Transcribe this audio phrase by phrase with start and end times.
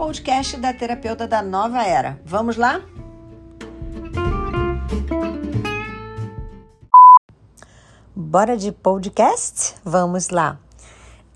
[0.00, 2.18] podcast da terapeuta da nova era.
[2.24, 2.80] Vamos lá?
[8.16, 9.74] Bora de podcast?
[9.84, 10.58] Vamos lá.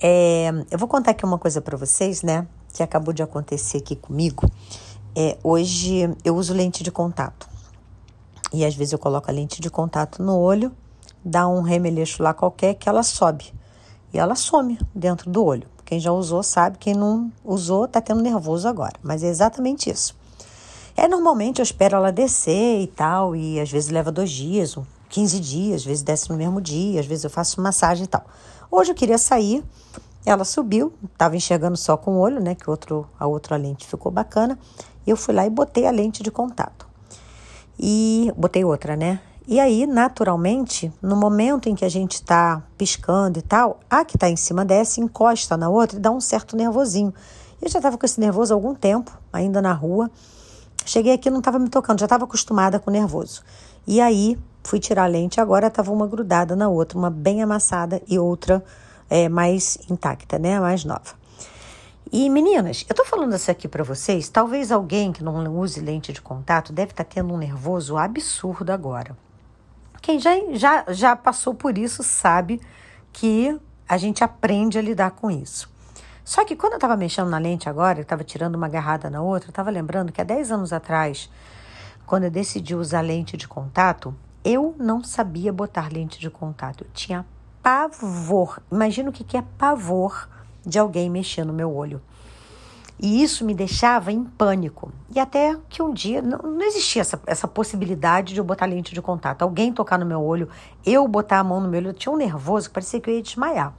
[0.00, 2.48] É, eu vou contar aqui uma coisa para vocês, né?
[2.72, 4.50] Que acabou de acontecer aqui comigo.
[5.14, 7.46] É, hoje eu uso lente de contato.
[8.50, 10.74] E às vezes eu coloco a lente de contato no olho,
[11.22, 13.52] dá um remeleixo lá qualquer que ela sobe.
[14.10, 15.73] E ela some dentro do olho.
[15.84, 18.94] Quem já usou sabe, quem não usou tá tendo nervoso agora.
[19.02, 20.16] Mas é exatamente isso.
[20.96, 24.76] É normalmente eu espero ela descer e tal, e às vezes leva dois dias,
[25.08, 28.24] 15 dias, às vezes desce no mesmo dia, às vezes eu faço massagem e tal.
[28.70, 29.64] Hoje eu queria sair,
[30.24, 32.54] ela subiu, estava enxergando só com o olho, né?
[32.54, 34.58] Que outro, a outra lente ficou bacana.
[35.06, 36.88] E eu fui lá e botei a lente de contato.
[37.78, 39.20] E botei outra, né?
[39.46, 44.16] E aí, naturalmente, no momento em que a gente está piscando e tal, a que
[44.16, 47.12] está em cima desce, encosta na outra e dá um certo nervosinho.
[47.60, 50.10] Eu já estava com esse nervoso há algum tempo, ainda na rua.
[50.86, 53.42] Cheguei aqui não estava me tocando, já estava acostumada com nervoso.
[53.86, 58.00] E aí, fui tirar a lente, agora estava uma grudada na outra, uma bem amassada
[58.08, 58.64] e outra
[59.10, 60.58] é, mais intacta, né?
[60.58, 61.22] Mais nova.
[62.10, 64.30] E meninas, eu tô falando isso aqui para vocês.
[64.30, 68.70] Talvez alguém que não use lente de contato deve estar tá tendo um nervoso absurdo
[68.70, 69.14] agora.
[70.04, 72.60] Quem já, já, já passou por isso sabe
[73.10, 75.66] que a gente aprende a lidar com isso.
[76.22, 79.22] Só que quando eu estava mexendo na lente agora, eu estava tirando uma agarrada na
[79.22, 81.30] outra, eu estava lembrando que há 10 anos atrás,
[82.04, 86.84] quando eu decidi usar lente de contato, eu não sabia botar lente de contato.
[86.84, 87.24] Eu tinha
[87.62, 88.60] pavor.
[88.70, 90.28] Imagina o que é pavor
[90.66, 92.02] de alguém mexer no meu olho.
[92.98, 94.92] E isso me deixava em pânico.
[95.14, 98.94] E até que um dia não, não existia essa, essa possibilidade de eu botar lente
[98.94, 99.42] de contato.
[99.42, 100.48] Alguém tocar no meu olho,
[100.86, 101.90] eu botar a mão no meu olho.
[101.90, 103.74] Eu tinha um nervoso que parecia que eu ia desmaiar.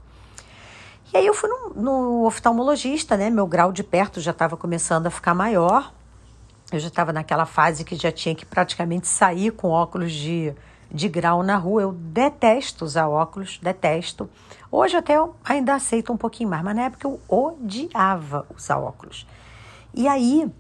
[1.13, 3.29] E aí eu fui no, no oftalmologista, né?
[3.29, 5.93] Meu grau de perto já estava começando a ficar maior.
[6.71, 10.53] Eu já estava naquela fase que já tinha que praticamente sair com óculos de
[10.91, 11.81] de grau na rua.
[11.83, 14.29] Eu detesto usar óculos, detesto.
[14.71, 19.25] Hoje até eu ainda aceito um pouquinho mais, mas na época eu odiava usar óculos.
[19.93, 20.51] E aí,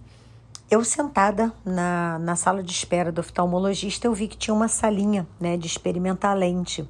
[0.71, 5.27] eu sentada na, na sala de espera do oftalmologista, eu vi que tinha uma salinha
[5.39, 6.87] né, de experimentar lente.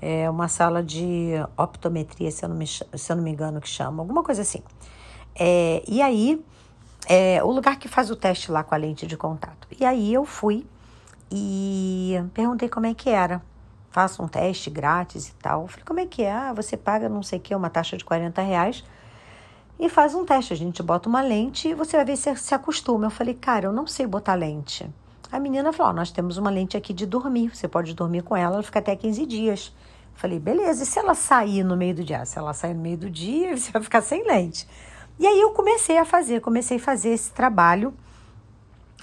[0.00, 3.68] É uma sala de optometria, se eu não me, se eu não me engano que
[3.68, 4.62] chama, alguma coisa assim.
[5.34, 6.40] É, e aí,
[7.08, 9.66] é, o lugar que faz o teste lá com a lente de contato.
[9.78, 10.64] E aí eu fui
[11.30, 13.42] e perguntei como é que era.
[13.90, 15.66] Faça um teste grátis e tal.
[15.66, 16.32] falei, como é que é?
[16.32, 18.84] Ah, você paga não sei o que, uma taxa de 40 reais
[19.78, 20.52] e faz um teste.
[20.52, 23.06] A gente bota uma lente e você vai ver se se acostuma.
[23.06, 24.88] Eu falei, cara, eu não sei botar lente.
[25.30, 28.36] A menina falou: oh, nós temos uma lente aqui de dormir, você pode dormir com
[28.36, 29.72] ela, ela fica até 15 dias.
[30.14, 32.24] Eu falei, beleza, e se ela sair no meio do dia?
[32.24, 34.66] Se ela sair no meio do dia, você vai ficar sem lente.
[35.18, 37.92] E aí eu comecei a fazer, comecei a fazer esse trabalho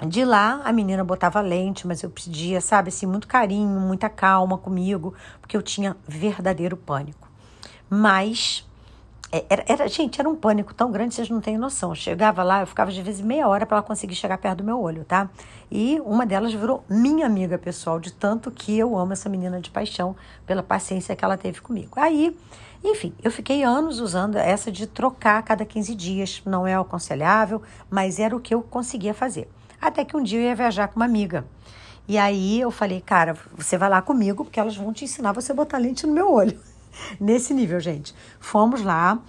[0.02, 4.58] de lá, a menina botava lente, mas eu pedia, sabe, assim, muito carinho, muita calma
[4.58, 7.30] comigo, porque eu tinha verdadeiro pânico.
[7.90, 8.68] Mas,
[9.32, 11.92] é, era, era, gente, era um pânico tão grande, vocês não têm noção.
[11.92, 14.58] Eu chegava lá, eu ficava de vez em meia hora para ela conseguir chegar perto
[14.58, 15.30] do meu olho, tá?
[15.72, 19.70] E uma delas virou minha amiga pessoal, de tanto que eu amo essa menina de
[19.70, 20.14] paixão,
[20.46, 21.92] pela paciência que ela teve comigo.
[21.96, 22.38] Aí,
[22.84, 26.42] enfim, eu fiquei anos usando essa de trocar a cada 15 dias.
[26.46, 29.50] Não é aconselhável, mas era o que eu conseguia fazer.
[29.82, 31.46] Até que um dia eu ia viajar com uma amiga.
[32.08, 35.52] E aí eu falei, cara, você vai lá comigo, porque elas vão te ensinar você
[35.52, 36.60] a botar lente no meu olho.
[37.20, 38.14] Nesse nível, gente.
[38.40, 39.20] Fomos lá.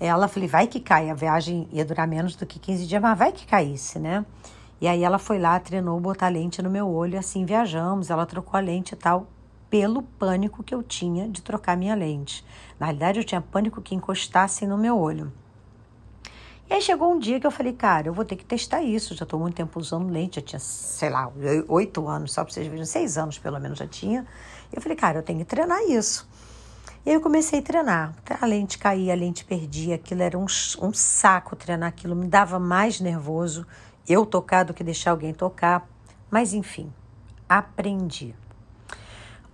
[0.00, 1.10] Ela falei, vai que cai.
[1.10, 4.24] A viagem ia durar menos do que 15 dias, mas vai que caísse, né?
[4.80, 8.10] E aí ela foi lá, treinou botar lente no meu olho, assim viajamos.
[8.10, 9.28] Ela trocou a lente e tal,
[9.70, 12.44] pelo pânico que eu tinha de trocar minha lente.
[12.78, 15.32] Na realidade, eu tinha pânico que encostassem no meu olho.
[16.68, 19.14] E aí chegou um dia que eu falei, cara, eu vou ter que testar isso.
[19.14, 21.30] Já estou muito tempo usando lente, já tinha, sei lá,
[21.68, 24.26] oito anos, só para vocês verem, seis anos pelo menos já tinha.
[24.72, 26.26] E eu falei, cara, eu tenho que treinar isso.
[27.04, 28.14] E aí eu comecei a treinar.
[28.40, 30.46] A lente caía, a lente perdia, aquilo era um,
[30.80, 33.66] um saco treinar aquilo, me dava mais nervoso
[34.08, 35.86] eu tocar do que deixar alguém tocar.
[36.30, 36.90] Mas enfim,
[37.46, 38.34] aprendi.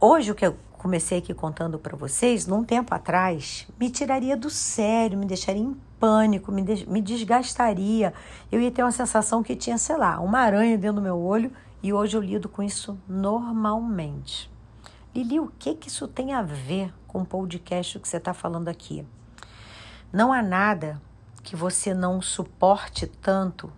[0.01, 4.49] Hoje o que eu comecei aqui contando para vocês, num tempo atrás, me tiraria do
[4.49, 8.15] sério, me deixaria em pânico, me, me desgastaria.
[8.51, 11.53] Eu ia ter uma sensação que tinha, sei lá, uma aranha dentro do meu olho
[11.83, 14.51] e hoje eu lido com isso normalmente.
[15.15, 18.69] Lili, o que, que isso tem a ver com o podcast que você está falando
[18.69, 19.07] aqui?
[20.11, 20.99] Não há nada
[21.43, 23.71] que você não suporte tanto,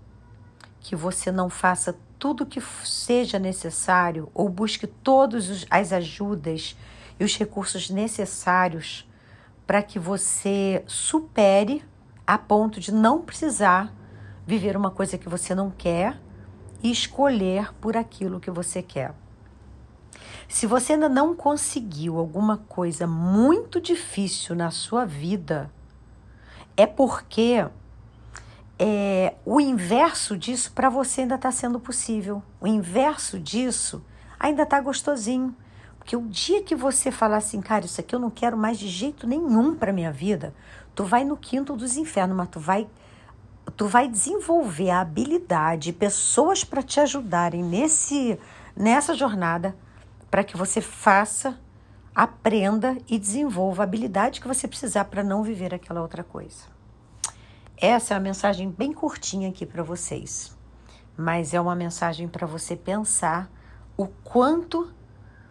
[0.78, 6.76] que você não faça tudo que seja necessário ou busque todas as ajudas
[7.18, 9.10] e os recursos necessários
[9.66, 11.84] para que você supere
[12.24, 13.92] a ponto de não precisar
[14.46, 16.16] viver uma coisa que você não quer
[16.80, 19.12] e escolher por aquilo que você quer.
[20.46, 25.72] Se você ainda não conseguiu alguma coisa muito difícil na sua vida,
[26.76, 27.66] é porque
[28.84, 32.42] é, o inverso disso para você ainda está sendo possível.
[32.60, 34.04] O inverso disso
[34.40, 35.54] ainda está gostosinho.
[36.00, 38.88] Porque o dia que você falar assim, cara, isso aqui eu não quero mais de
[38.88, 40.52] jeito nenhum para minha vida,
[40.96, 42.88] tu vai no quinto dos infernos, mas tu vai
[43.76, 48.36] tu vai desenvolver a habilidade, pessoas para te ajudarem nesse
[48.76, 49.76] nessa jornada
[50.28, 51.56] para que você faça,
[52.12, 56.72] aprenda e desenvolva a habilidade que você precisar para não viver aquela outra coisa.
[57.84, 60.56] Essa é uma mensagem bem curtinha aqui para vocês,
[61.16, 63.50] mas é uma mensagem para você pensar
[63.96, 64.94] o quanto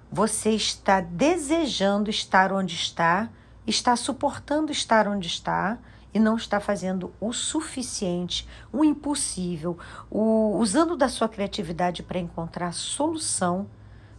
[0.09, 3.29] você está desejando estar onde está,
[3.67, 5.77] está suportando estar onde está
[6.13, 9.77] e não está fazendo o suficiente, o impossível,
[10.09, 13.67] o, usando da sua criatividade para encontrar a solução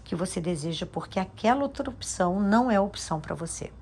[0.04, 3.72] que você deseja, porque aquela outra opção não é opção para você.